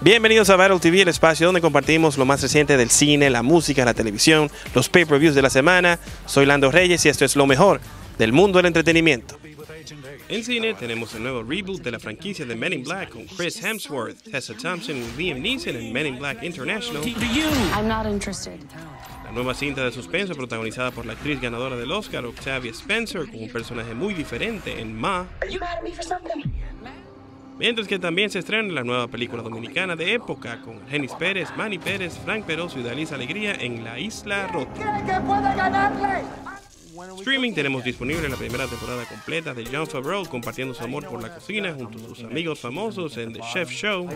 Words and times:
Bienvenidos 0.00 0.50
a 0.50 0.56
Battle 0.56 0.78
TV, 0.80 1.02
el 1.02 1.08
espacio 1.08 1.46
donde 1.46 1.60
compartimos 1.60 2.18
lo 2.18 2.26
más 2.26 2.42
reciente 2.42 2.76
del 2.76 2.90
cine, 2.90 3.30
la 3.30 3.42
música, 3.42 3.84
la 3.84 3.94
televisión, 3.94 4.50
los 4.74 4.88
pay-per-views 4.88 5.34
de 5.34 5.42
la 5.42 5.50
semana. 5.50 5.98
Soy 6.26 6.44
Lando 6.44 6.70
Reyes 6.70 7.04
y 7.06 7.08
esto 7.08 7.24
es 7.24 7.36
lo 7.36 7.46
mejor 7.46 7.80
del 8.18 8.32
mundo 8.32 8.58
del 8.58 8.66
entretenimiento. 8.66 9.38
En 10.28 10.42
cine 10.42 10.74
tenemos 10.74 11.14
el 11.14 11.22
nuevo 11.22 11.42
reboot 11.42 11.82
de 11.82 11.90
la 11.90 11.98
franquicia 11.98 12.44
de 12.44 12.54
Men 12.54 12.72
in 12.72 12.82
Black 12.82 13.10
con 13.10 13.26
Chris 13.26 13.62
Hemsworth, 13.62 14.22
Tessa 14.30 14.54
Thompson 14.54 14.96
y 14.96 15.22
Liam 15.22 15.40
Neeson 15.40 15.76
en 15.76 15.92
Men 15.92 16.06
in 16.06 16.18
Black 16.18 16.42
International. 16.42 17.02
I'm 17.04 17.88
not 17.88 18.06
interested. 18.06 18.58
La 19.24 19.32
nueva 19.32 19.54
cinta 19.54 19.84
de 19.84 19.92
suspenso 19.92 20.34
protagonizada 20.34 20.90
por 20.90 21.06
la 21.06 21.12
actriz 21.12 21.40
ganadora 21.40 21.76
del 21.76 21.90
Oscar, 21.92 22.24
Octavia 22.24 22.70
Spencer, 22.72 23.26
con 23.26 23.42
un 23.42 23.50
personaje 23.50 23.94
muy 23.94 24.14
diferente 24.14 24.80
en 24.80 24.94
Ma. 24.94 25.26
Mientras 27.58 27.86
que 27.86 27.98
también 27.98 28.30
se 28.30 28.40
estrena 28.40 28.72
la 28.72 28.82
nueva 28.82 29.08
película 29.08 29.42
dominicana 29.42 29.94
de 29.94 30.14
época 30.14 30.60
con 30.62 30.86
Genis 30.88 31.12
Pérez, 31.12 31.48
Manny 31.56 31.78
Pérez, 31.78 32.18
Frank 32.24 32.44
Peroso 32.44 32.78
y 32.78 32.82
Dalisa 32.82 33.14
Alegría 33.14 33.54
en 33.54 33.84
La 33.84 33.98
Isla 33.98 34.48
Rota. 34.48 34.72
Streaming 37.18 37.52
tenemos 37.54 37.82
disponible 37.82 38.28
la 38.28 38.36
primera 38.36 38.66
temporada 38.66 39.04
completa 39.04 39.52
de 39.52 39.66
John 39.66 39.86
Favreau 39.86 40.24
compartiendo 40.26 40.74
su 40.74 40.84
amor 40.84 41.06
por 41.06 41.20
la 41.20 41.34
cocina 41.34 41.74
junto 41.74 41.98
a 41.98 42.08
sus 42.08 42.24
amigos 42.24 42.60
famosos 42.60 43.16
en 43.16 43.32
The 43.32 43.40
Chef 43.52 43.68
Show. 43.70 44.08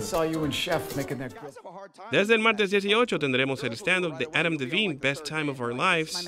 Desde 2.12 2.34
el 2.34 2.40
martes 2.40 2.70
18 2.70 3.18
tendremos 3.18 3.62
el 3.64 3.72
stand-up 3.72 4.16
de 4.16 4.28
Adam 4.32 4.56
Devine, 4.56 4.94
Best 4.94 5.28
Time 5.28 5.50
of 5.50 5.60
Our 5.60 5.74
Lives. 5.74 6.24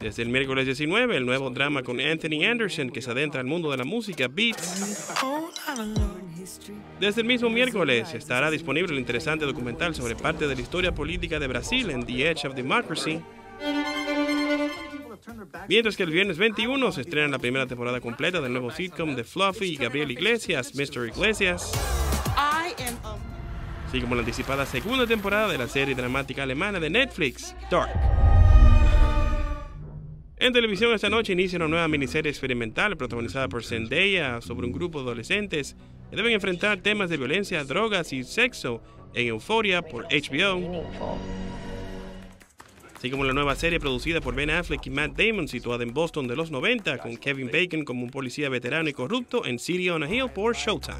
Desde 0.00 0.22
el 0.22 0.30
miércoles 0.30 0.64
19, 0.64 1.14
el 1.14 1.26
nuevo 1.26 1.50
drama 1.50 1.82
con 1.82 2.00
Anthony 2.00 2.42
Anderson 2.50 2.88
que 2.88 3.02
se 3.02 3.10
adentra 3.10 3.42
al 3.42 3.46
mundo 3.46 3.70
de 3.70 3.76
la 3.76 3.84
música, 3.84 4.28
Beats. 4.28 5.06
Desde 6.98 7.20
el 7.20 7.26
mismo 7.26 7.50
miércoles 7.50 8.14
estará 8.14 8.50
disponible 8.50 8.94
el 8.94 8.98
interesante 8.98 9.44
documental 9.44 9.94
sobre 9.94 10.16
parte 10.16 10.48
de 10.48 10.54
la 10.54 10.60
historia 10.62 10.94
política 10.94 11.38
de 11.38 11.46
Brasil 11.48 11.90
en 11.90 12.06
The 12.06 12.30
Edge 12.30 12.48
of 12.48 12.54
Democracy. 12.54 13.20
Mientras 15.68 15.98
que 15.98 16.02
el 16.04 16.10
viernes 16.10 16.38
21 16.38 16.92
se 16.92 17.02
estrena 17.02 17.28
la 17.28 17.38
primera 17.38 17.66
temporada 17.66 18.00
completa 18.00 18.40
del 18.40 18.52
nuevo 18.52 18.70
sitcom 18.70 19.14
de 19.14 19.24
Fluffy 19.24 19.66
y 19.66 19.76
Gabriel 19.76 20.10
Iglesias, 20.10 20.74
Mr. 20.74 21.08
Iglesias. 21.08 21.72
Así 23.86 24.00
como 24.00 24.14
la 24.14 24.20
anticipada 24.20 24.64
segunda 24.64 25.06
temporada 25.06 25.48
de 25.48 25.58
la 25.58 25.68
serie 25.68 25.94
dramática 25.94 26.44
alemana 26.44 26.80
de 26.80 26.88
Netflix, 26.88 27.54
Dark. 27.70 28.19
En 30.40 30.54
televisión 30.54 30.94
esta 30.94 31.10
noche 31.10 31.34
inicia 31.34 31.58
una 31.58 31.68
nueva 31.68 31.86
miniserie 31.86 32.30
experimental 32.30 32.96
protagonizada 32.96 33.46
por 33.46 33.62
Zendaya 33.62 34.40
sobre 34.40 34.66
un 34.66 34.72
grupo 34.72 35.00
de 35.00 35.04
adolescentes 35.04 35.76
que 36.08 36.16
deben 36.16 36.32
enfrentar 36.32 36.80
temas 36.80 37.10
de 37.10 37.18
violencia, 37.18 37.62
drogas 37.62 38.10
y 38.14 38.24
sexo 38.24 38.80
en 39.12 39.26
Euphoria 39.26 39.82
por 39.82 40.04
HBO. 40.04 40.82
Así 42.96 43.10
como 43.10 43.24
la 43.24 43.34
nueva 43.34 43.54
serie 43.54 43.78
producida 43.78 44.22
por 44.22 44.34
Ben 44.34 44.48
Affleck 44.48 44.86
y 44.86 44.90
Matt 44.90 45.12
Damon 45.12 45.46
situada 45.46 45.82
en 45.82 45.92
Boston 45.92 46.26
de 46.26 46.36
los 46.36 46.50
90 46.50 46.98
con 46.98 47.18
Kevin 47.18 47.50
Bacon 47.52 47.84
como 47.84 48.04
un 48.04 48.10
policía 48.10 48.48
veterano 48.48 48.88
y 48.88 48.94
corrupto 48.94 49.44
en 49.44 49.58
City 49.58 49.90
on 49.90 50.04
a 50.04 50.08
Hill 50.08 50.30
por 50.34 50.56
Showtime. 50.56 50.96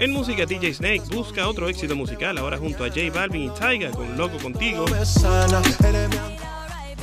En 0.00 0.10
música, 0.10 0.44
DJ 0.44 0.74
Snake 0.74 1.02
busca 1.12 1.48
otro 1.48 1.68
éxito 1.68 1.94
musical 1.94 2.36
ahora 2.36 2.58
junto 2.58 2.82
a 2.82 2.88
J 2.88 3.12
Balvin 3.14 3.44
y 3.44 3.50
Tyga 3.50 3.92
con 3.92 4.16
Loco 4.16 4.38
Contigo. 4.38 4.86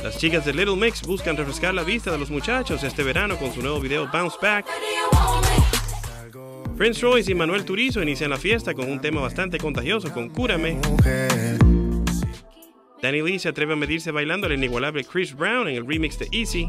Las 0.04 0.18
chicas 0.18 0.44
de 0.44 0.52
Little 0.52 0.76
Mix 0.76 1.00
buscan 1.00 1.34
refrescar 1.34 1.72
la 1.72 1.82
vista 1.82 2.10
de 2.10 2.18
los 2.18 2.28
muchachos 2.28 2.82
este 2.82 3.02
verano 3.02 3.38
con 3.38 3.54
su 3.54 3.62
nuevo 3.62 3.80
video 3.80 4.06
Bounce 4.12 4.36
Back. 4.38 4.66
Prince 6.76 7.00
Royce 7.00 7.32
y 7.32 7.34
Manuel 7.34 7.64
Turizo 7.64 8.02
inician 8.02 8.28
la 8.28 8.36
fiesta 8.36 8.74
con 8.74 8.92
un 8.92 9.00
tema 9.00 9.22
bastante 9.22 9.56
contagioso 9.56 10.12
con 10.12 10.28
Cúrame. 10.28 10.78
Danny 13.00 13.22
Lee 13.22 13.38
se 13.38 13.48
atreve 13.48 13.72
a 13.72 13.76
medirse 13.76 14.10
bailando 14.10 14.46
al 14.46 14.52
inigualable 14.52 15.04
Chris 15.04 15.34
Brown 15.34 15.68
en 15.68 15.76
el 15.76 15.86
remix 15.86 16.18
de 16.18 16.28
Easy. 16.32 16.68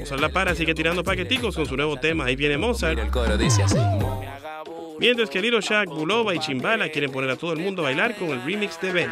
Mozart 0.00 0.20
La 0.20 0.28
Para 0.28 0.54
sigue 0.54 0.74
tirando 0.74 1.02
paqueticos 1.02 1.56
con 1.56 1.64
su 1.64 1.74
nuevo 1.74 1.96
tema 1.96 2.26
Ahí 2.26 2.36
viene 2.36 2.58
Mozart. 2.58 2.98
Mientras 5.00 5.30
que 5.30 5.40
Little 5.40 5.62
Shaq, 5.62 5.88
Bulova 5.88 6.34
y 6.34 6.38
Chimbala 6.38 6.90
quieren 6.90 7.10
poner 7.10 7.30
a 7.30 7.36
todo 7.36 7.54
el 7.54 7.60
mundo 7.60 7.80
a 7.80 7.84
bailar 7.86 8.14
con 8.16 8.28
el 8.28 8.44
remix 8.44 8.78
de 8.82 8.92
Ben. 8.92 9.10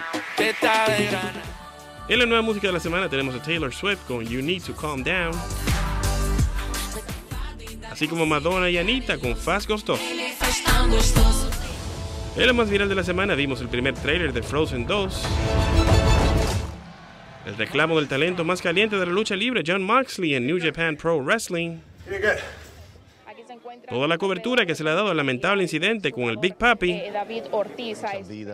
En 2.09 2.21
la 2.21 2.27
nueva 2.27 2.41
música 2.41 2.69
de 2.69 2.73
la 2.73 2.79
semana 2.79 3.09
tenemos 3.09 3.35
a 3.35 3.43
Taylor 3.43 3.75
Swift 3.75 3.99
con 4.07 4.25
You 4.25 4.41
Need 4.41 4.63
to 4.63 4.77
Calm 4.77 5.03
Down. 5.03 5.33
Así 7.91 8.07
como 8.07 8.25
Madonna 8.27 8.71
y 8.71 8.79
Anita 8.79 9.19
con 9.19 9.37
Fast 9.37 9.69
Gustoso. 9.69 10.03
En 12.37 12.47
la 12.47 12.53
más 12.53 12.71
viral 12.71 12.89
de 12.89 12.95
la 12.95 13.03
semana 13.03 13.35
vimos 13.35 13.61
el 13.61 13.69
primer 13.69 13.95
tráiler 13.95 14.33
de 14.33 14.41
Frozen 14.41 14.87
2. 14.87 15.23
El 17.47 17.57
reclamo 17.57 17.97
del 17.97 18.07
talento 18.07 18.45
más 18.45 18.63
caliente 18.63 18.97
de 18.97 19.07
la 19.07 19.13
lucha 19.13 19.35
libre, 19.35 19.65
John 19.67 19.83
Moxley 19.83 20.37
en 20.37 20.47
New 20.47 20.59
Japan 20.61 20.97
Pro 20.97 21.21
Wrestling. 21.21 21.79
Toda 23.89 24.09
la 24.09 24.19
cobertura 24.19 24.67
que 24.67 24.75
se 24.75 24.83
le 24.83 24.91
ha 24.91 24.95
dado 24.95 25.11
al 25.11 25.17
lamentable 25.17 25.63
incidente 25.63 26.13
con 26.13 26.25
el 26.25 26.39
Big 26.39 26.57
Papi, 26.57 27.03
David 27.13 27.45
Ortiz. 27.53 28.01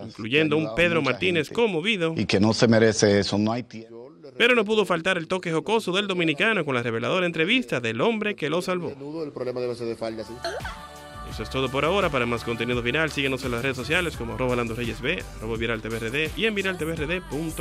incluyendo 0.05 0.57
un 0.57 0.75
Pedro 0.75 1.03
Martínez 1.03 1.51
conmovido, 1.51 2.15
y 2.17 2.27
que 2.27 2.39
no 2.41 2.53
se 2.53 2.69
merece 2.69 3.19
eso, 3.19 3.39
no 3.39 3.53
hay 3.53 3.63
tiempo. 3.63 4.13
pero 4.37 4.55
no 4.55 4.65
pudo 4.65 4.85
faltar 4.85 5.19
el 5.19 5.29
toque 5.29 5.53
jocoso 5.53 5.93
del 5.93 6.07
dominicano 6.07 6.65
con 6.65 6.75
la 6.75 6.83
reveladora 6.83 7.27
entrevista 7.27 7.81
del 7.81 8.01
hombre 8.01 8.35
que 8.35 8.51
lo 8.51 8.63
salvó. 8.63 8.93
Eso 11.31 11.43
es 11.45 11.51
todo 11.51 11.71
por 11.71 11.85
ahora. 11.87 12.11
Para 12.11 12.27
más 12.27 12.45
contenido 12.45 12.83
viral, 12.83 13.11
síguenos 13.11 13.43
en 13.45 13.53
las 13.53 13.63
redes 13.63 13.77
sociales 13.77 14.17
como 14.19 14.35
arroba 14.35 14.55
Lando 14.57 14.75
Reyes 14.75 15.01
B, 15.01 15.23
arroba 15.39 15.57
Viral 15.57 15.81
TVRD 15.81 16.31
y 16.37 16.45
en 16.45 16.55
viraltvrd.com. 16.55 17.53